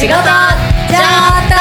[0.00, 1.60] 仕事じゃった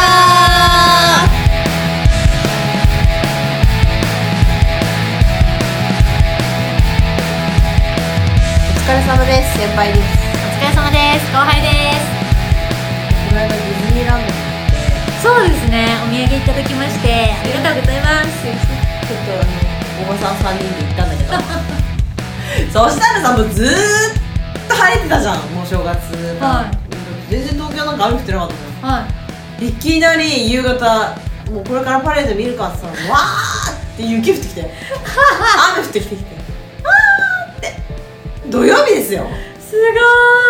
[8.63, 9.99] お疲れ様です先輩です。
[9.99, 11.27] お疲れ様です。
[11.33, 11.67] 後輩で
[11.99, 12.07] す。
[13.27, 14.31] この間ディズニーランドに
[15.21, 15.99] そうですね。
[16.07, 18.29] お土産いただきましてありがとうございます。
[18.39, 19.51] ちょっとあの
[20.01, 21.35] おばさん3人で行ったんだけど。
[22.87, 23.73] そしたらさもうずーっ
[24.69, 25.35] と晴れてたじゃん。
[25.53, 26.78] もう正月は
[27.29, 28.93] 全然東京なんか雨降ってなかったもん。
[28.93, 29.07] は
[29.61, 29.67] い。
[29.67, 31.17] いきなり夕方
[31.51, 34.61] もうこれからパレード見るかって言ったらわーって雪降ってきて。
[35.75, 36.35] 雨降ってきてきて。
[36.83, 37.75] わーって。
[38.49, 39.27] 土曜日ですよ。
[39.59, 39.75] す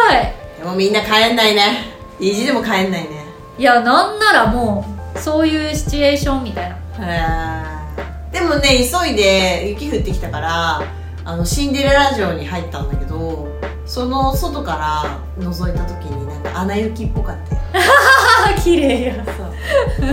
[0.07, 0.59] ごーい。
[0.59, 1.87] でもみんな帰んないね。
[2.19, 3.25] 意地でも帰んないね。
[3.57, 6.75] いやなんならもうそういうシチュエーションみたいな。
[8.31, 10.81] でもね急いで雪降ってきたから
[11.25, 13.47] あのシンデレラ城に入ったんだけど
[13.85, 20.05] その外から覗いた時になんか穴雪っぽかってあ綺麗やそう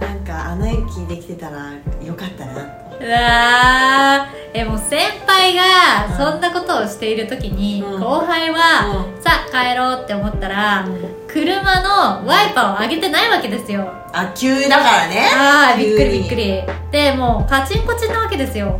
[0.00, 1.72] なんか穴雪できてたら
[2.04, 2.52] よかったな
[3.00, 18.78] うわえもう先輩がそんなことをしている時に、うん後輩は、うさあ帰ろうって思ったら、うん車のワイパーを上げてないわけですよあ急だからねああびっくりびっくりでもうカチンコチンなわけですよ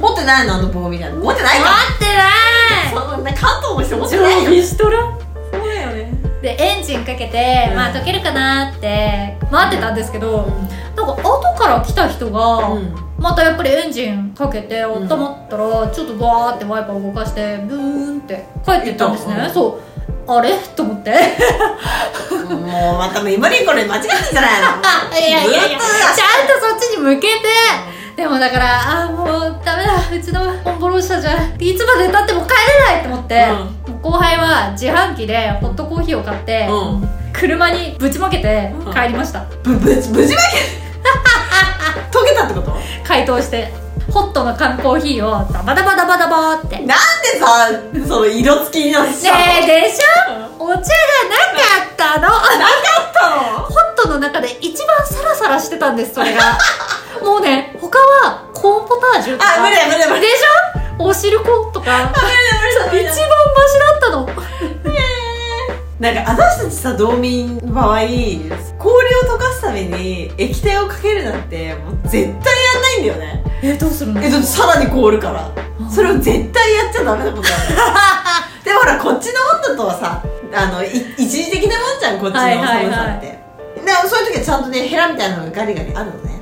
[0.00, 5.18] 持ってないのあの棒みたいな持ってないか待ってないそんな関東の人持ってないよ常備しとら
[6.42, 7.76] でエンジンかけて、うん。
[7.76, 10.46] まあ溶けるかなって待ってたんですけど、
[10.96, 12.94] なんか後から来た人が、うん。
[13.18, 19.78] またやっぱりエンジンかけて温まったら、ちょっとバーってワイパー動かしてブーンって帰っていったんですね、そ
[20.26, 20.32] う。
[20.32, 20.52] あれ？
[20.76, 21.10] と思って。
[22.30, 24.68] もうまたメモリーこれ間違ってんじゃないの？
[25.18, 25.78] いやいやいや。
[25.78, 27.36] ちゃんとそっちに向けて。
[28.16, 29.92] でもだからああもうダメだ。
[30.12, 32.48] うちのオンボロ車じゃいつまでたっても帰
[32.88, 33.48] れないと思って、
[34.02, 37.08] 後輩は自販機でホットコーヒーを買って、うん。
[37.32, 40.26] 車にぶちまけて帰りました、ぶぶ無事まけ？
[42.10, 42.76] 溶けたってこと？
[43.06, 43.72] 解凍して
[44.10, 46.76] ホットの缶コーヒーをダバダバダバダバって。
[46.78, 50.64] ねなんでさその色付きになっちゃうえでしょ？
[50.64, 50.90] お茶がなか
[51.92, 52.22] ったの。
[52.22, 53.36] なかったの？
[53.64, 56.58] ホットの中で一番サラサラしてたんですそれが。
[57.24, 59.54] もうね他はコーンポタージュとか。
[59.56, 61.04] あ無理だ無理だ無理でしょ？
[61.04, 62.10] お汁粉とか。
[62.92, 63.12] 一番
[63.54, 64.28] マシだったの？
[66.00, 73.44] なんか私たちさ道民の場合氷を溶かすために液体をかけるなんてもう絶対やんないんだよね。
[73.62, 74.22] えどうするの？
[74.22, 75.50] えだってさらに凍るから。
[75.90, 77.74] それを絶対やっちゃダメなことある
[78.64, 79.40] でもほらこっちの
[79.72, 80.22] 温度とはさ
[80.54, 83.36] あのい一時的なもんじゃんこっちのはい寒さって、はいはいで
[84.08, 86.39] そういう時はちゃんとねヘラみたいなのがガリガリあるのね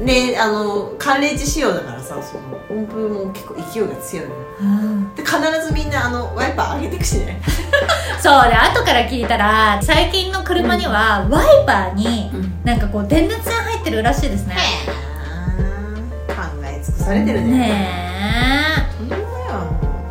[0.00, 4.34] であの寒冷地仕様だからさその温風も結構勢いが強いの。
[4.60, 5.14] うん。
[5.14, 7.40] で必ずみんなあのワイパー上げてくしね。
[8.20, 12.60] そうで後から聞いたら最近の車にはワイパーにうん。
[12.64, 14.56] なんかこう電熱線入ってるらしいですね。
[16.28, 17.50] 考え尽くされてるね。
[17.50, 19.26] ね本当だよ。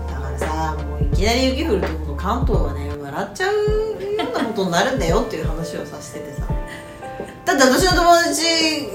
[0.09, 3.61] だからさもういきなり雪降るとこの関東はね笑っちゃうよ
[4.01, 6.47] うなことになるんだよっていう話をさしててさ
[7.45, 8.41] だって私の友達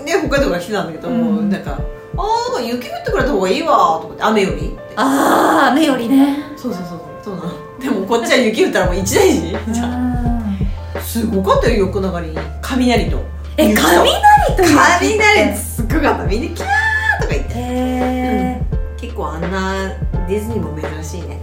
[0.04, 1.48] ね北海道から来てたんだけど、うん。
[1.48, 1.78] なんか
[2.18, 6.38] 「ああ雪降ってくれた方がいいわ」とかって雨よりああ雨よりね。
[6.56, 7.36] そうそうそうそう。
[7.36, 9.56] なのでもこっちは雪降ったらもう一大事。
[9.68, 10.58] じゃん
[11.02, 13.18] すごかったよ横流り雷と。
[13.56, 14.18] え雷と
[14.56, 16.24] 雷すっごかった。
[16.24, 17.52] みんなキャーとか言って。
[17.56, 18.60] へ
[19.00, 19.88] 結構あんな
[20.28, 21.40] ディズニーも珍しいね。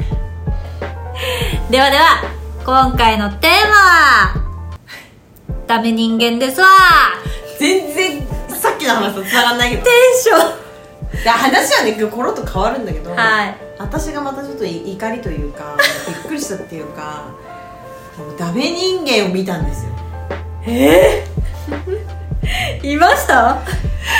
[1.69, 2.23] ーではでは
[2.65, 4.46] 今回のテーマは？
[5.67, 6.67] ダメ人間ですわ。
[7.59, 8.21] 全然
[8.59, 9.83] さっきの話と繋がんないけど。
[9.83, 13.55] テンショで話はねコロッと変わるんだけど、ンはい。
[13.79, 17.25] 私がまたちょっとい怒りというかびっくりしたっていうか
[18.37, 19.91] ダメ人間を見たんですよ。
[20.65, 23.57] えー、 いました？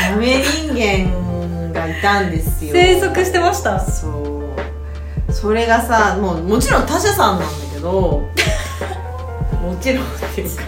[0.10, 2.72] ダメ人間がいたんですよ。
[2.74, 3.80] 生息してました？
[3.80, 5.34] そう。
[5.34, 7.92] それがさもうもちろん他社さんなんだけど
[9.62, 10.64] もちろんっていうか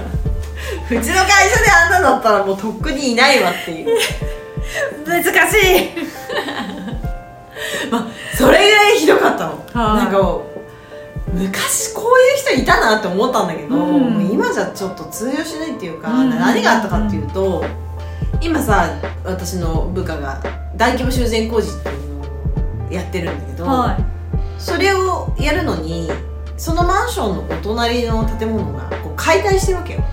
[0.97, 3.97] うちの会社であんなだったらもうとっくにいないわっていう。
[5.06, 5.89] 難しい。
[7.91, 9.97] まあそれぐらいひどかったの、はい。
[9.97, 10.39] なんか
[11.33, 14.30] 昔こういう人いたなって思ったんだけど、うん。
[14.31, 16.30] 今じゃちょっと通用しないっていうか、うん。
[16.30, 17.63] 何があったかっていうと
[18.41, 18.89] 今さ
[19.25, 20.41] 私の部下が
[20.75, 22.21] 大規模修繕工事っていうの
[22.89, 23.97] をやってるんだけど、は
[24.57, 26.09] それをやるのに
[26.57, 30.00] そのマンションのお隣の建物がこう解体してるわけよ。
[30.00, 30.03] い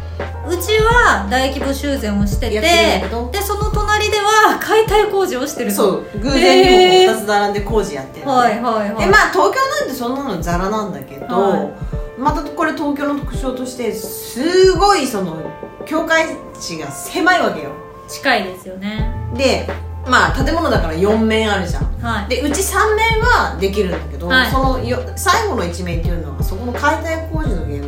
[0.48, 3.02] うちは大規模修繕をしててで
[3.42, 9.04] その隣では解体工事をしてるのそう偶然にも2つ並んで工事やってるのねはいはいはい。
[9.04, 12.20] でまあ東京なんてそんなのザラなんだけど、はい。
[12.20, 15.36] またこれ東京の特徴としてすごいその
[15.84, 16.26] 境界
[16.58, 17.70] 値が狭いわけよ。
[18.08, 19.12] 近いですよね。
[19.36, 19.68] で
[20.06, 21.84] まあ建物だから4面あるじゃん。
[22.00, 22.28] はい。
[22.28, 24.50] でうち3面はできるんだけど、はい。
[24.50, 27.85] そのよ最後の1面っていうのはそこの解体工事の現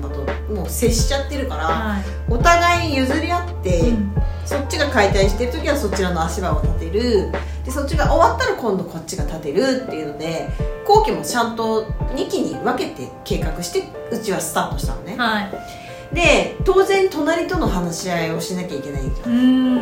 [0.69, 2.03] 接しちゃってるから、はい。
[2.29, 4.13] お互い譲り合って、うん。
[4.45, 7.31] そっちが解体してる時はそちらの足場を立てる。
[7.65, 10.49] でそっちが終わったら今度こっちが立てるっていうので
[10.87, 11.85] 工期もちゃんと
[12.15, 15.17] 2期に分けて計画してうちはスタートしたのね。
[15.19, 15.51] はい。
[16.15, 19.03] で当然隣との話し合いをしなきゃいけない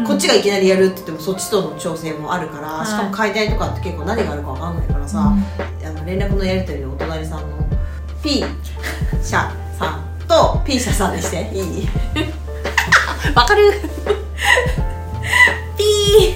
[0.04, 2.86] こっちがいきなりやるって言ってもそっちとの調整もあるから、はい。
[2.86, 5.32] しかも解体とかって結構何があるか分かんないからさ、
[5.84, 7.64] あの連絡のやり取りでお隣さんの
[8.24, 8.44] P
[9.22, 11.50] 社さんと P 社さんにして。
[11.52, 11.88] いい。
[13.34, 13.72] わかる。
[15.76, 16.34] ピ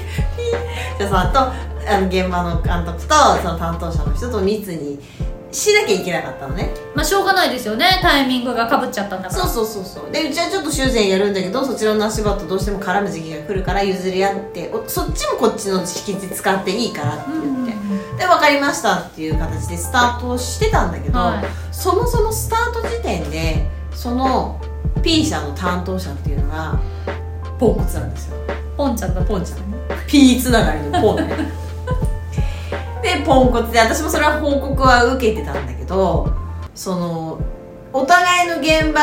[0.99, 4.99] 社さんとあの現場の監督とその担当者の人と密に
[5.53, 6.73] しなきゃいけなかったのね。
[6.75, 7.99] ーまあしょうがないですよね。
[8.03, 9.47] タイミングがかぶっちゃったんだから。
[9.47, 10.13] そうそうそうそう。
[10.13, 21.45] でうちはちょっと修繕やるんだけどそちらの足場とどうしても絡む時期が来るから譲り合っておそっちもこっちの敷地使っていいからって言って、うんで分かりましたっていう形でスタートしてたんだけど、はい。
[21.73, 24.61] そもそもスタート時点でその
[25.03, 26.81] P 社の担当者っていうのが
[27.59, 28.37] ポンコツなんですよ。
[28.77, 29.59] ポンちゃんだポンちゃん。
[30.07, 31.53] P つながりのポンね
[33.03, 36.33] でポンコツで私もそれは報告は受けてたんだけど
[36.75, 37.39] その
[37.93, 39.01] お互いの現場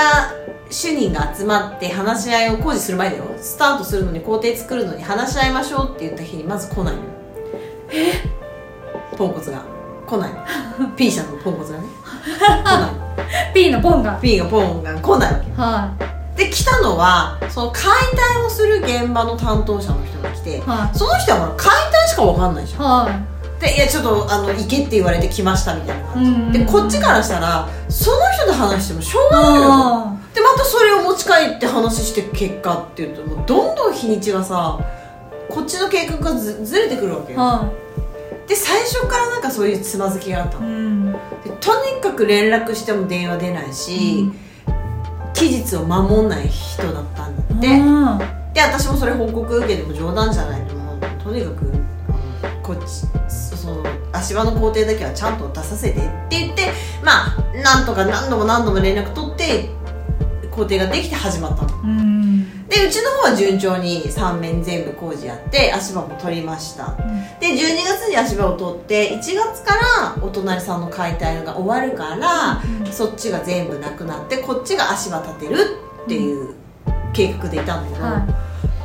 [0.70, 3.24] 主任が集まって話し合いを工事する前だよ。
[3.40, 7.08] スタートするのに工程作るのに話し合いましょうって言った日にまず来ないのよ。
[9.18, 9.64] ポンコツが。
[10.06, 10.90] 来ないの。
[10.96, 11.86] P 社のポンコツがね。
[12.38, 13.07] 来ない
[13.54, 14.20] P のポンが。
[14.22, 15.50] P がポンが来ないわけ。
[15.50, 15.94] よは
[16.36, 17.84] で来たのはその解
[18.16, 20.62] 体をする現場の担当者の人が来てい。
[20.62, 22.82] はその人はほら解体しか分かんないじゃん。
[22.82, 22.84] い。
[22.84, 29.72] はでいやちょっとあの行けって言われて来ましたみたいな感じ、うんでこっちからしたらその人と話してもしょういがないのよ。
[29.72, 34.80] あでまたそれを持ち帰って話して結果っていうともうどんどん日にちがさ
[35.50, 37.74] こっちの計画がずずれてくるわけよ
[38.48, 44.32] で最初からなんかそういうつまずきがあったい、うのん、でとにかく連絡しても電話出ないし、
[45.34, 48.38] 期日を守んない人だったんだって、うん。
[48.54, 51.72] で私もそれ報告受けても冗談じゃないでもうとにかく
[52.64, 52.88] こっち
[53.32, 56.72] そその足場の工程だけはちゃんと出させてって言って
[57.04, 59.70] まあなんとか何度も何度も連絡取って
[60.50, 61.67] 工程ができて始まったの。
[61.67, 61.67] うん
[62.78, 66.96] でうちの方は順調に3面全部工事やって足場も取りました。
[67.40, 69.76] で12月に足場を取って1月か
[70.16, 75.58] らお隣さんの解体が終わるからそっちが全部なくなってこっちが足場立てる
[76.06, 76.54] っていう
[77.14, 78.28] 計画でいたんだけど、は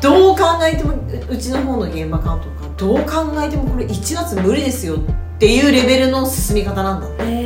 [0.01, 7.25] どう考えてもううちの方の現場監督がどう考えてもこれ1月無理ですよっていうレベルの進み方なんだって。
[7.25, 7.42] いへ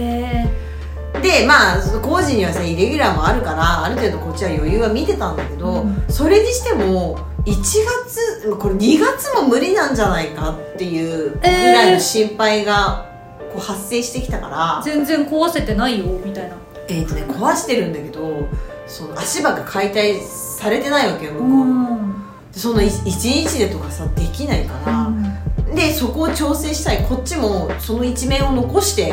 [1.27, 6.05] でまあ工事にはさイレギュラーもあるからある程度こっちは余裕は見てたんだけど、うん。
[6.09, 13.11] それにしても1月これ2月も無理なんじゃないかっていうぐらいの心配が
[13.53, 14.81] こう発生してきたから。
[14.81, 16.57] ー、全然壊せてないよみたいな。
[16.89, 18.49] えーとね、壊してるんだけど
[18.87, 21.53] その足場が解体されてないわけよ向こう、う
[21.95, 22.25] ん。
[22.53, 27.05] その1日でとかさできないから、でそこを調整したい。
[27.05, 29.13] こっちもその一面を残して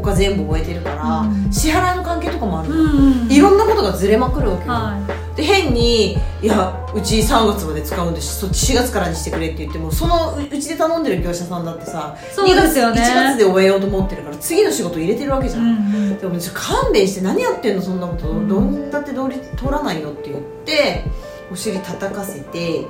[0.00, 1.52] 他全部終えてるから、うん。
[1.52, 2.86] 支払いの関係とかもあるの、う
[3.26, 4.98] んいろんなことがずれまくるわけよ、は
[5.36, 13.00] で変に「いやうち3月まで使うんでそっち4月からにしてくれ」って言ってもそのううちで頼んでる業者さんだってさそうですよね。
[13.00, 18.48] 2月1月で終えようと思ってるから次の仕事入れてるわけじい、ゃん、うんでも勘弁して何やってんのそんなこと、うん。
[18.48, 21.04] どんだって通り通らないよって言って
[21.52, 22.86] お尻叩かせて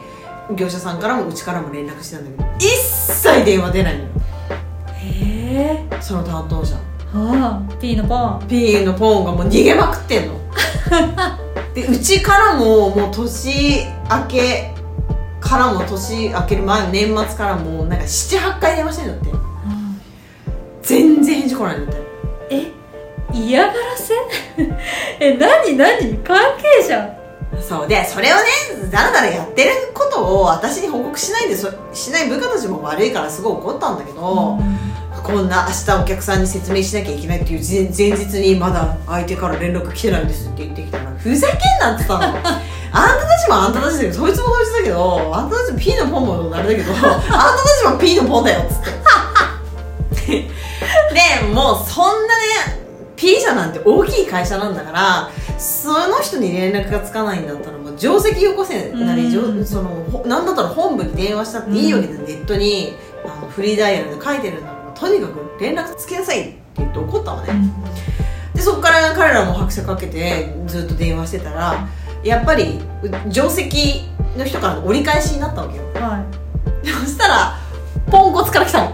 [0.56, 4.04] 業者さんからもうちからも連絡してたんだけど一切電話出ないの。
[4.04, 4.08] よ
[4.96, 6.76] へえその担当者
[7.12, 8.46] はあ P のポン。
[8.48, 10.34] P のポンがもう逃げまくってんの。
[11.74, 14.74] でうちからももう年明け
[15.40, 19.30] からも年明ける前の年末からもうなんか78回電話してんだって。
[20.82, 22.02] 全然返事来ないんだって
[22.50, 22.72] え
[23.32, 24.14] 嫌がらせ？
[25.20, 25.76] え何？
[25.76, 26.16] 何？
[26.18, 27.20] 関係者？
[27.60, 34.58] そうでそれをねだらだらやってることを私に報告しないでそしない部下たちも悪いからすごい怒ったんだけど、
[35.30, 47.18] こんな明日お客さんに説明しなきゃいけないっていう前前日にまだ相手から連絡来てないんですって言ってきたらふざけんなってたのあんたたちもあんたたちだけどそいつもそいつだけど あんたたちも P のポンもあれだけどあんたた
[47.80, 50.48] ちも P のポンだよっつってで
[51.52, 52.80] もうそんなね
[53.14, 59.66] P 社なんて大きい会社なんだからその人に連絡がつかないんだったらもう定石よこせなり、うん。
[59.66, 62.94] そのほなんだったら本部に電話したっていいわけで、ネットに
[63.26, 64.69] あのフリーダイヤルで書いてるんだ
[65.00, 67.52] とにかく連絡つけなさいって言って怒ったのね、
[68.52, 71.88] ででそこから彼らも拍車かけてずっと電話してたら
[72.22, 72.78] やっぱり
[73.32, 74.04] 定石
[74.36, 75.82] の人からの折り返しになったわけよ。
[75.94, 76.22] は
[76.84, 77.58] そしたら
[78.10, 78.90] ポンコツから来たの。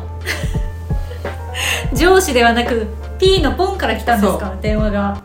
[1.93, 2.87] い 上司ではなく
[3.19, 4.55] P のポンから来たんですか？
[4.63, 5.17] 電話が。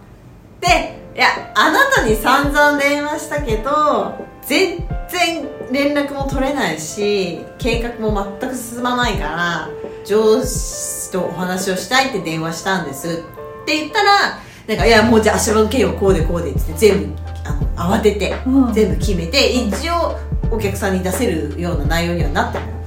[0.60, 4.14] でいやあなたに散々電話したけど
[4.48, 4.78] 全
[5.10, 9.70] 然連絡も取れないし計画も全く進まないから
[10.06, 13.24] 上司とお話をしたいって電話したんです
[13.62, 18.74] って言ったらなんかいやもうじゃあ足場の件はこうでこうでって全部あの慌ててうん。
[18.74, 20.18] 全部決めて一応
[20.52, 22.82] お客さんに出せるような内容にはなったの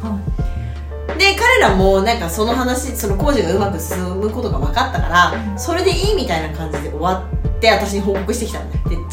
[1.19, 7.29] で彼らもなんかその話その工事がうまく進むことが分かったからそれでいいみたいな感じで終わ
[7.73, 9.05] って私に報告してきたんで違う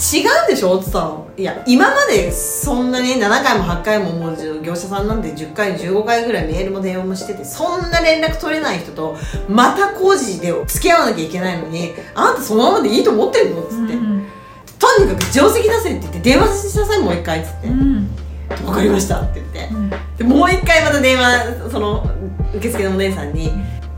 [0.48, 0.76] でしょ？
[0.76, 1.32] って言ったの。
[1.38, 9.16] いや今までそんなに7回も8回ももう業者さんなんで10回15回ぐらいメールも電話もしててそんな連絡取れない人と
[9.48, 13.64] また工事で付き合わなきゃいけないのにあんたそのままでいいと思ってるの？
[13.64, 14.28] っつって、うん
[14.82, 17.68] とにかく定石出せって言って電話しなさいもう一回っつって。
[17.68, 18.10] うん
[18.66, 19.70] 「分かりました」って言って。
[19.72, 19.90] うん。
[20.18, 22.04] でもう一回また電話その
[22.56, 23.52] 受付のお姉さんに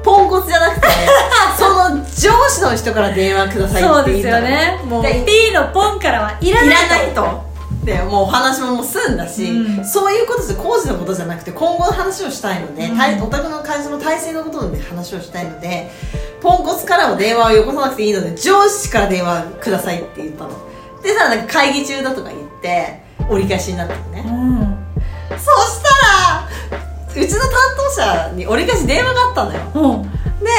[0.04, 0.88] ポンコツじゃなくて
[1.58, 4.48] その上司の人から電話くださいそうですよって言ったの。
[4.48, 4.80] ね。
[4.86, 7.54] もうで P のポンからはいらないいらないと。
[7.84, 9.86] でもうお話ももう済んだし、うん。
[9.86, 13.24] そういうことで工事のことじゃなくて今後の話をしたいので、うん。
[13.24, 15.92] お宅の会社の体制のことで話をしたいので
[16.42, 20.52] ポンコツからも電話をよこさなくていいので上司から電話くださいって言ったの。
[21.02, 24.24] でさなんか会議中だとか言って折り返しになったのね。
[24.26, 24.78] うん。
[25.38, 26.84] そしたら
[27.16, 29.60] うちの担当者に折り返し電話があったのよ。
[29.76, 30.04] うん。
[30.44, 30.50] で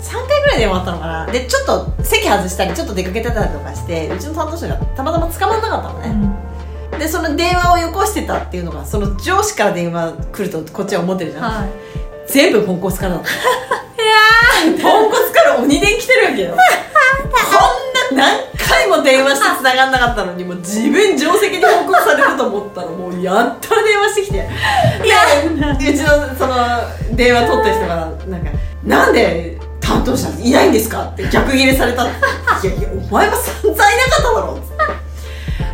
[0.00, 1.26] 3回ぐらい電話あったのかな。
[1.26, 11.70] でちょっと席外したりちょっと出かけてたりとかしてうちの担当者がたまたま捕まんなかったのね、でその電話をよこしてたっていうのがその上司から電話来るとこっちは思ってるじゃん、はい。
[12.26, 13.28] 全部ポンコツからだった。
[14.82, 16.54] ポンコツから鬼電来てるわけよ。
[18.10, 18.53] こんな何回
[18.96, 24.36] も電話して繋がんなかったのにもう自分定石に報告されると思ったらもうやったら電話してきて。
[25.04, 26.56] いや うちのその
[27.16, 27.96] 電話取った人が
[28.26, 28.50] なんか
[28.84, 32.04] 「なんで担当者いないんですか?」って逆ギレされた。
[32.04, 32.06] っ
[32.60, 33.88] て「いやいやお前は散々いなか
[34.20, 34.58] っただろ」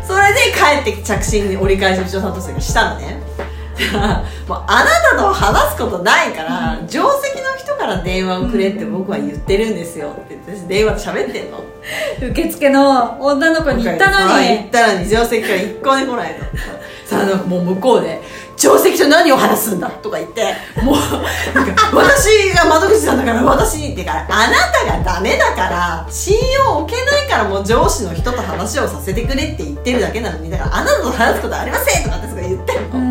[0.07, 0.51] それで
[0.83, 3.21] 帰って着信に折り返しうちの担当者がしたのね
[4.47, 10.09] もうあなたと話すことないから定石の人から電話をくれって僕は言ってるんですよ。
[10.09, 11.71] って私電話で喋ってんの。
[12.29, 16.45] 受付の女の子に言ったのはい言っにたのに定石から一向に来ないと
[17.05, 18.21] さあもう向こうで
[18.55, 33.10] 「定石と何を話すんだ」とか言ってもうなんか私が窓口なんだから私にってからあなたがダメだから信用を置けないからもう上司の人と話をさせてくれって言ってるだけなのにだからあなたと話すことありませんとかってすごい言ってんの、うん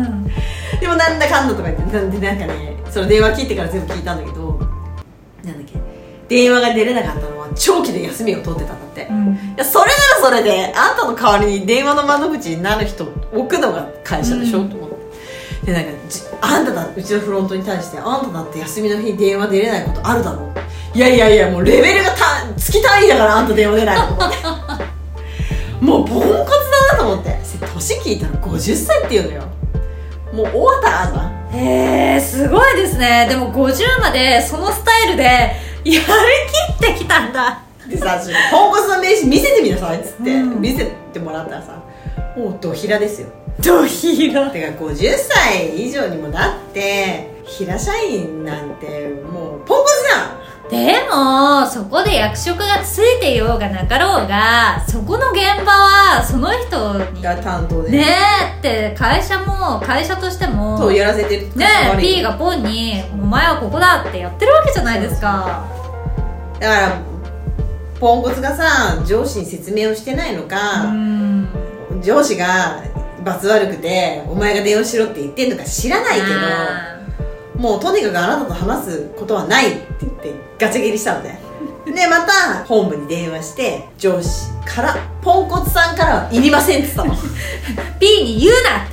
[0.91, 4.59] もなんだかんだとか言ってなんでなんかねその電話聞いてから全部聞いたんだけど
[5.43, 5.79] なんだっけ
[6.27, 9.55] 電話が出れなかったのは長期で休みを取ってたんだって、いうん。
[9.57, 15.65] やそれならそれであんたの代わりに電話の窓口になる人を置くのが会社でしょ、うんと思って。
[15.65, 20.53] でなんかじあんただうちのフロントに対してあんただって休みの日に電話出れないことあるだろ
[20.93, 24.85] ういやいやいやもうレベルがた月単位だからあんた電話出ないのと思って。
[25.85, 26.31] もうポンコツ
[26.89, 27.41] だなと思って。
[27.81, 29.43] 年聞いたら50歳っていうのよ
[30.33, 33.27] もう終わったなじゃんへえすごいですね。
[33.29, 37.61] でも50までそのスタイルでやりきってきたんだ。
[37.87, 38.21] でさ
[38.51, 40.61] ポンコツの名刺見せてみなさいっつって、うん。
[40.61, 41.83] 見せてもらったらさ
[42.37, 43.27] もうドヒラですよ。
[43.63, 50.40] ドヒーロてか50歳以上にもなって平社員なんてもうポンコツじゃん
[50.71, 57.91] でもそこで役職がついていようがなかろうがそこの現場はその人にが担当で。
[57.91, 58.05] ね
[58.55, 61.49] えって会社も会社としてもそうやらせてる。
[61.57, 65.65] ねえ P がポンに「お前はここだ」ってやってるわけじゃないですか。
[66.59, 66.93] だから
[67.99, 71.49] ポンコツがさ上司に説明をしてないのうか、ん。
[72.01, 72.81] 上司が
[73.25, 77.00] 罰悪くてお前が電話しろって言ってんのか知らないけどあ
[77.61, 81.39] もうとにかくあなたと話すことはないって言ってガチャ切りしたのね。
[81.85, 87.13] でまた本部に電話して上司からポンコツさんからはいりませんって言ったの。
[87.13, 88.87] ー P に言うな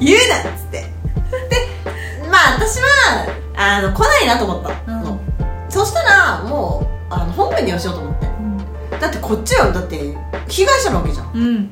[0.00, 0.80] 言うなっつって。
[0.80, 0.88] で
[2.28, 5.70] まあ私はあの来ないなと思ったの、うん。
[5.70, 8.26] そしたらもうあの本部に電話しようと思って。
[8.98, 10.16] だってこっちはだって
[10.48, 11.30] 被害者なわけじゃん。
[11.32, 11.70] うん。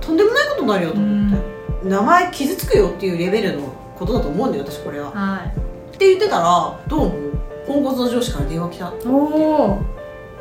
[0.00, 1.40] とんでもないことになるよと思っ
[1.82, 5.10] て、名前傷つくよっていうレベルのことだと思うんだよ私これは。
[5.10, 7.14] はって言ってたらどうも
[7.66, 8.86] ポンコツの上司から電話来た。
[8.86, 9.78] いおお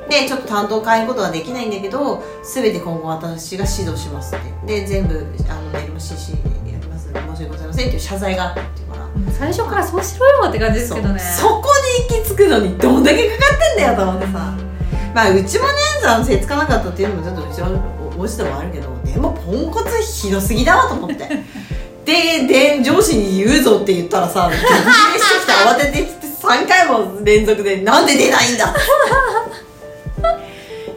[0.09, 4.79] でちょっと担当変えることはできないんだけど全て今後私が指導しますって。
[4.81, 5.13] で全部
[5.49, 7.11] あのメールも CC でやります。
[7.11, 9.05] 申し訳ございませんっていう謝罪があったっていうから。
[9.33, 11.19] 最初からそうしろよって感じですけどね。
[11.19, 11.65] そこ
[12.07, 14.53] に行き着くのにどんだけかかってんだよと思ってさ。
[15.13, 15.71] まあうちもね
[16.05, 21.27] あのせつかなかったっていうのもちょっとうちのお家でもあるけどでもポンコツひどすぎだわと思って
[22.09, 22.47] で
[22.77, 24.65] で上司に言うぞって言ったらさ 激励
[25.19, 28.73] してきて慌ててきて3回も連続で「なんで出ないんだ!」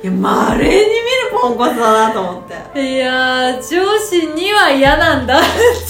[0.03, 0.87] いやまれに見る
[1.41, 2.43] ポンコツだなと思っ
[2.75, 2.93] て。
[2.95, 3.63] いやー上
[3.99, 5.43] 司には嫌なんだっ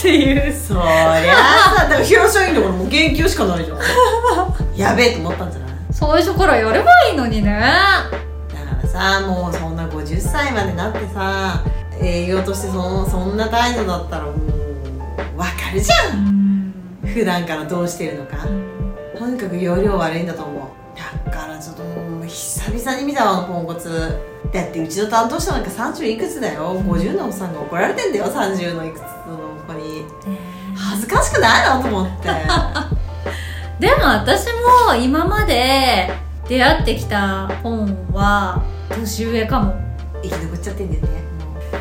[0.02, 0.52] ていう。
[0.55, 1.35] そりゃ
[1.71, 3.79] あさだから平社員だからもう減給しかないじゃん。
[4.76, 5.71] やべえと思ったんじゃない？
[5.91, 7.50] 最初からやればいいのにね。
[8.52, 8.88] だから
[9.21, 11.61] さもうそんな50歳までなってさ
[11.99, 14.35] 営業としてそのそんな態度だったらもう
[15.37, 16.75] 分かるじゃん。
[17.05, 18.47] 普段からどうしてるのか。
[19.19, 20.83] とにかく容量悪いんだと思う。
[21.25, 24.19] だからちょっともう久々に見たわポンコツ。
[24.53, 26.81] だってうちの担当者なんか30いくつだよ。
[26.81, 30.05] 50のおっさんが怒られてんだよ30のいくつの子に。
[30.77, 32.29] 恥ずかしくないのと思って。
[33.81, 34.47] でも私
[34.89, 36.12] も今まで
[36.49, 39.75] 出会ってきた本は年上かも。
[40.23, 41.09] 生き残っちゃってんだよね。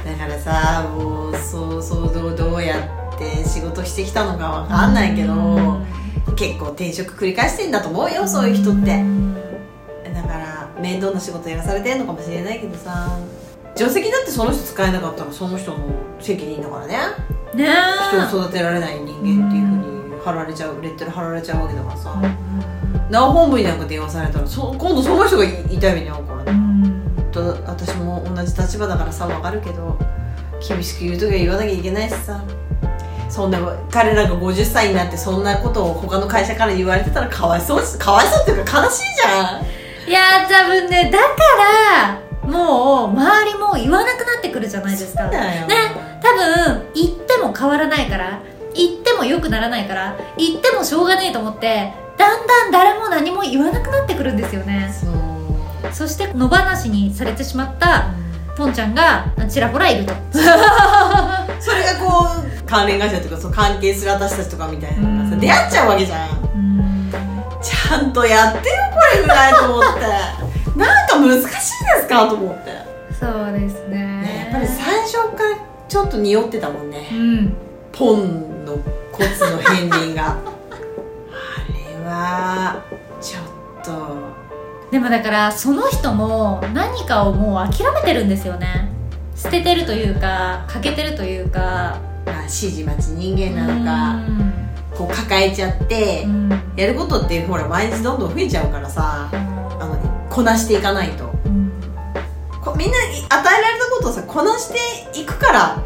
[0.05, 3.00] だからさもうそうそうどうどうやって
[3.45, 5.79] 仕事してきたのかわかんないけど
[6.35, 9.03] 結構転職繰り返してんだと思うよそういう人って。
[10.13, 13.17] だから面倒な仕事やらされてんのかもしれないけどさ。
[13.75, 15.77] 定石だってその人使えなかったらその人の
[16.19, 16.97] 責任だからね。
[17.55, 18.27] ねえ。
[18.27, 22.21] 人を育てられない人間っていうふうに貼られちゃうレッテル貼られちゃうわけだからさ。
[23.09, 26.53] なお本部になんか電話されたらそ今度その人が痛い目に遭うから。
[26.53, 26.61] ね
[27.31, 29.97] と私も同じ立場だからさ分かるけど
[30.67, 32.43] 厳しく言う時は言わなきゃいけないしさ
[33.31, 33.59] そんな
[33.89, 39.63] 彼らが50歳になってそんなことを他の会社から言われてたらかわいそうしかわいそうっていうか悲しいじゃん。
[40.09, 40.19] いや
[40.49, 41.25] 多分ねだか
[42.43, 45.29] らもう周りも言わなくなってくるじゃないですか。
[45.29, 45.75] だよね
[46.21, 48.41] 多分言っても変わらないから
[48.75, 54.93] 言っても良くならないから言ってもしょうがねえと思ってだんだん誰も何も言わなくなってくるんですよね。
[54.93, 55.93] そう。
[55.93, 58.13] そして野放しにされてしまった
[58.55, 60.13] ポンちゃんがちらほらいると。
[61.59, 65.39] それがこう関連会社とかそう関係する私たちとかみたいなのがさうん。
[65.39, 66.29] 出会っちゃうわけじゃん。
[67.61, 70.01] ちゃんとやってよこれぐらいと思って。
[70.75, 71.61] なんか難しいで
[72.01, 72.71] すかと思って、
[73.19, 73.97] そうですね。
[74.21, 77.07] ね、やっぱり最初からちょっと匂ってたもんね。
[77.11, 77.55] うん。
[77.91, 78.77] ポンの
[79.11, 80.27] コツの片鱗が。
[80.27, 80.37] あ
[81.67, 82.81] れは
[83.19, 84.20] ちょっと
[84.91, 88.89] でもだからその人も何かをもう諦めてるんですよね。
[89.35, 92.11] 捨ててるというか欠けてるというか。
[92.25, 94.53] まあ指示待ち人間なのかうん。
[94.95, 96.49] こう抱えちゃってうん。
[96.75, 101.31] やることってほら毎日どんどん増えちゃうからさあのこなしていかないと。
[101.45, 101.71] うん。
[102.61, 105.83] こみんなに与えられたことをさこなしていくから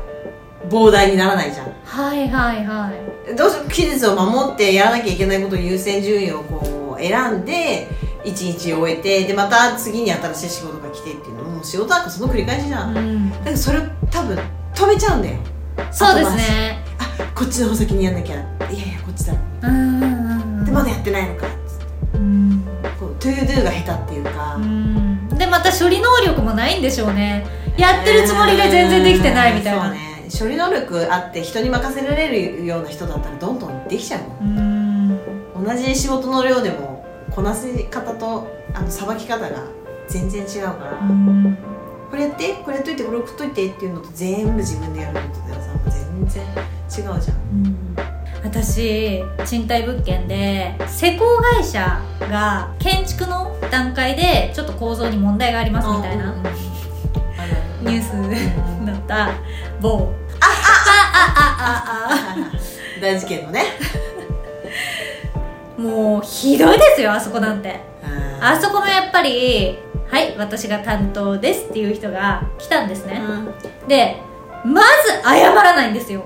[0.69, 1.71] 膨大にならないじゃん。
[1.85, 2.91] はいはいは
[3.31, 3.35] い。
[3.35, 7.87] どうしよう期日を守ってやらなきゃいけないことを優先順位をこう選んで
[8.25, 13.29] 一日終えてでまた次に新しい仕事が来てっていうのもう仕事なんかその繰り返しじゃん、だうん。
[13.31, 14.37] からそれを多分
[14.73, 15.37] 止めちゃうんだよ。
[15.91, 16.79] そうですね。
[16.99, 18.35] あこっちの方先にやんなきゃ。
[18.35, 19.33] いやいやこっちだ。
[19.33, 19.39] で
[20.71, 21.47] まだやってないのか。
[22.15, 22.65] うん
[22.99, 25.29] こう to do が下手っていうか、うん。
[25.29, 27.45] でまた処理能力もないんでしょうね。
[27.77, 29.83] やってるつもりが全然できてないみたいな。
[29.83, 30.15] そうね。
[30.39, 35.65] 処理能力あって人に任せられるような人だったらどんどんできちゃうもん。
[35.65, 36.94] 同じ仕事の量でも
[37.35, 39.63] こなせ方とあのさばき方が
[40.07, 41.57] 全然違うから、うん。
[42.09, 47.37] これやってこれやっといてこれ送っといてっていうのと全部自分でやるのとではさ全然違うじゃん。
[47.65, 47.95] うん。
[48.41, 56.35] 私賃貸物件で施工会社が建築の段階でちょっと構造に問題がありますみたいな
[57.81, 59.31] ニュースだった
[59.81, 60.13] 某。
[60.39, 62.35] ああああああ
[63.01, 63.63] 大事件のね。
[64.14, 64.14] あ
[65.77, 67.79] もうひどいですよあそこなんて。
[68.41, 73.21] あそこもやっぱりはい私が担当ですっていう人が来たんですね、
[73.83, 73.87] うん。
[73.87, 74.17] で
[74.63, 76.25] まず謝らないんですよ。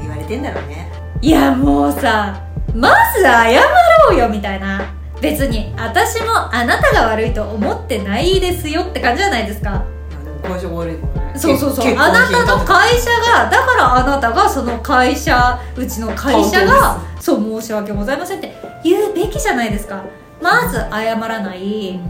[0.00, 0.90] 言われてんだろうね。
[1.20, 2.42] いやもうさ
[2.74, 3.60] まず謝
[4.08, 4.80] ろうよみたいな。
[5.20, 9.70] 別に私もあなたが悪いと思ってないですよって感じじゃないですか。
[9.70, 9.78] いや
[10.24, 11.94] でも会社が悪いからねそうそうそう。
[11.96, 20.04] あなたの会社がだからあなたがその会社うちの会社がそう申し訳ございませんって言うべきじゃないですか。
[20.40, 22.00] まず謝らない。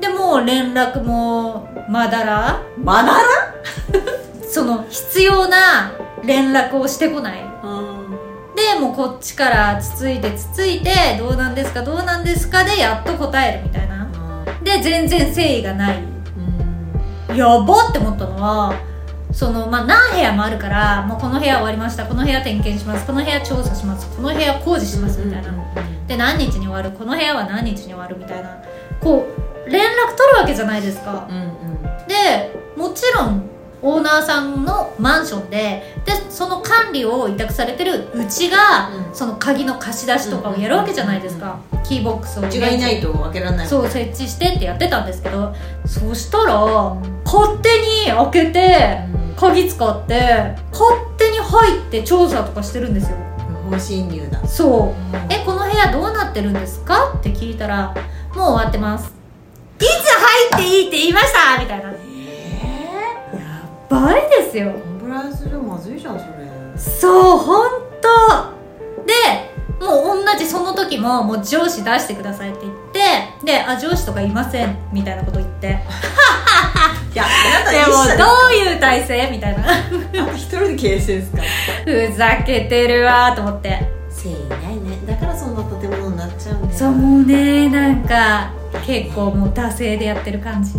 [0.00, 2.62] でもう連絡もまだら？
[2.78, 3.18] まだら？
[4.48, 5.92] その必要な
[6.24, 7.44] 連絡をしてこない。
[8.56, 14.08] でもうこっちからつついてつついてどうなんですかどうなんですかでやっと答えるみたいな。
[14.62, 16.02] で全然誠意がない
[17.36, 18.74] やばって思ったのは
[19.32, 25.52] そのまあ何部屋もあるからもうこの部屋終わりましたこの部屋点検しますこの部屋調査しますこの部屋工事しますみたいな。
[26.06, 28.62] で何日に終わるこの部屋は何日に終わるみたいな。
[29.00, 29.26] こ
[29.66, 31.26] う連絡取るわけじゃないですか。
[31.28, 31.82] うんうん。
[32.06, 33.53] でもちろん
[33.86, 39.14] オーナーさんのマンションででその管理を委託されてるうちが、うん。
[39.14, 43.68] その鍵の貸し出しとかをやるわけじゃないですか、キーボックスをうちがいないと開けられない。
[43.68, 45.54] そう設置してってやってたんですけど
[45.86, 46.54] そしたら
[47.24, 49.34] 勝手に開けてうん。
[49.36, 53.16] 鍵使って勝手に入って調査とかしてるんですよ。
[53.68, 54.46] 不法侵入だ。
[54.48, 57.94] そう「えこの部屋どうなってるんですか?」って聞いたら
[58.34, 59.12] 「もう終わってます」
[59.78, 61.90] 「いつ入っていいって言いました!」みたいな
[63.90, 64.72] やばいですよ。
[64.72, 66.32] コンプライアンス上まずいじゃんそれ。
[66.76, 67.66] そう本
[68.00, 69.14] 当で
[69.84, 73.00] もう同じその時ももう上司出してくださいって言って
[73.44, 75.78] で「あ上司とかいません」みたいなこと言って。
[77.14, 77.84] いやあなたでも
[78.18, 79.28] どういう体制？
[79.30, 79.62] みたいな。
[80.34, 81.42] 一人で経営してるんですか？
[81.84, 83.88] ふざけてるわと思って。
[84.10, 84.98] せいないね。
[85.06, 86.74] だからそんな建物になっちゃうんだよ。
[86.76, 88.50] そうもうねなんか
[88.84, 90.72] 結構もう惰性でやってる感じ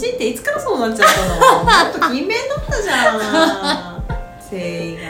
[0.00, 1.34] なんか日本人っていつからそうなっちゃったの？
[1.64, 4.40] もっと勤勉だったじゃん。
[4.40, 5.02] せいが。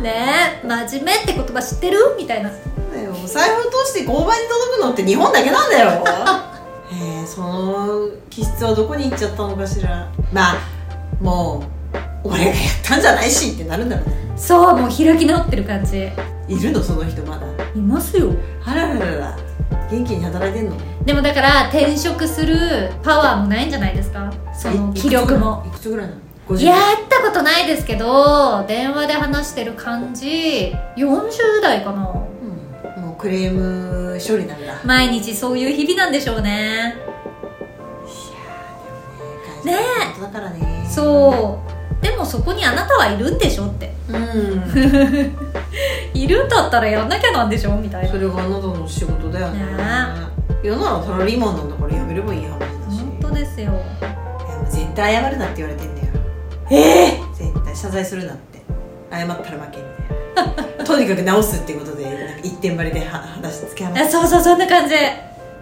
[0.00, 1.98] ねえ真面目って言葉知ってる？
[2.18, 2.50] みたいな。
[2.50, 2.56] だ
[3.02, 6.04] よお財布通して交番に届くのって日本だけなんだよ。
[6.92, 10.08] えー、その気質はどこに行っちゃったのかしら。
[10.32, 10.56] まあ
[11.20, 11.64] も
[12.24, 14.14] う俺がやったんじゃないしってなるんだろうね。
[14.36, 16.10] そうもう開き直ってる感じ。
[16.48, 16.82] いるの？
[16.82, 17.46] その人まだ。
[17.74, 18.30] いますよ。
[18.64, 19.36] あらららら
[19.90, 20.76] 元気に働いてんの？
[21.04, 24.32] でもだから転職するパワーもないんじじゃないですか？
[24.54, 25.62] その気力も。
[25.66, 32.14] いくつぐらいなの？50やったことないですけど電話で話してる感じ40代かな。
[32.96, 33.02] うん。
[33.02, 34.80] もうクレーム処理なんだ。
[34.84, 36.94] 毎日そういう日々なんでしょうね。
[39.64, 39.78] ねね
[40.18, 40.20] え。
[40.20, 40.86] だからね。
[40.90, 41.60] そ
[42.00, 42.04] う。
[42.04, 43.94] でもそこにあなたはいるんでしょって。
[44.10, 44.62] うん
[46.14, 47.76] いるんだったらやんなきゃなんでしょ？
[47.76, 48.10] みたいな。
[48.10, 49.58] それがあなたの仕事だよね。
[49.60, 49.74] ね
[50.62, 53.72] 世の中サラリーマンなんだからやめればいい話だし本当ですよ。
[54.70, 56.06] 絶対謝るなって言われてんだよ。
[56.70, 56.76] え
[57.16, 58.62] え絶対謝罪するなって。
[59.10, 59.84] 謝ったら負けみ
[60.34, 60.84] たいな。
[60.84, 64.94] とにかく直すってことでなんか一点張りでは話突き放そうそうそんな感じ。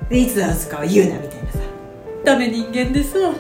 [0.09, 1.59] でいつ直すかは言うなみたいなさ。
[2.25, 3.33] ダメ人間ですわ。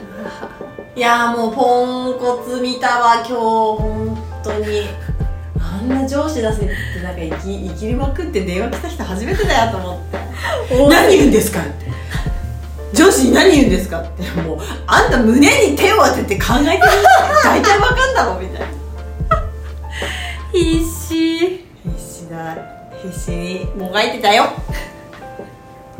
[0.94, 3.34] いやーもうポンコツ見たわ今日。
[3.34, 4.82] 本当に。
[5.11, 5.11] あ
[5.82, 10.00] んな上司出せってなんか生き生きりまくって電話来た人初めてだよと思っ
[10.68, 10.88] て。
[10.88, 11.92] 何言うんですかって。
[12.94, 14.22] 上司に何言うんですかって。
[14.42, 16.80] もうあんた胸に手を当てて考えてる
[17.44, 18.66] 大体わかんだろみたいな。
[20.52, 21.38] 必死。
[21.48, 21.66] 必
[21.98, 22.56] 死だ。
[23.02, 24.44] 必死にもがいてたよ。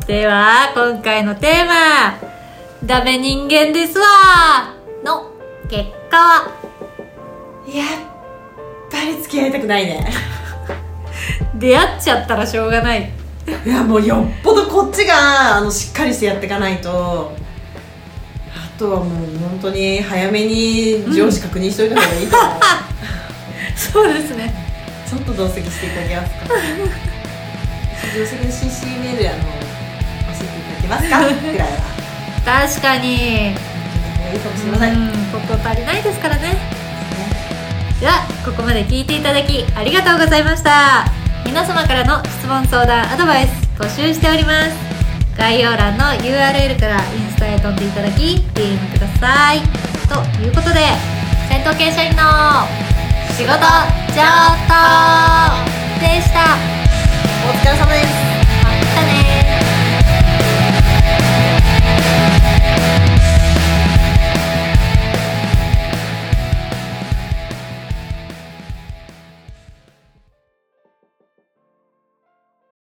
[0.07, 2.19] では今回のテーマ
[2.85, 5.31] 「ダメ人間ですわ」の
[5.69, 6.51] 結果は。
[7.65, 8.12] やっ
[8.93, 10.07] ぱり付き合いたくないね。
[11.55, 13.09] 出会っちゃったらしょうがない。
[13.65, 17.31] いやもうよっぽどこっちがあのしっかりしてやっていかないと。
[18.55, 22.59] あとはもう本当に早めに上司確認しといた方がいいと思う、
[23.77, 24.53] そうですね。
[25.09, 26.37] ちょっと同席していただけますか？
[28.17, 29.45] 同席の CC メールあの教
[30.41, 30.45] え
[30.87, 31.51] ていただけますか？
[31.51, 31.77] ぐらいは。
[32.69, 33.51] 確かに。
[34.33, 36.55] いいかもしれません、うんこと足りないですからね
[38.03, 41.05] ではここまで聞いていただきありがとうございました。
[41.45, 44.75] 皆様からの質問相談アドバイス募集しております。
[45.37, 49.61] 概要欄の URL からインスタへ飛んでいただき DM ください
[50.11, 50.83] ということで
[51.47, 52.67] 戦闘系社員の
[53.39, 53.55] 仕事
[54.11, 54.19] 上
[54.67, 54.75] 等
[56.03, 56.59] でした。
[57.47, 58.22] お疲れ様です。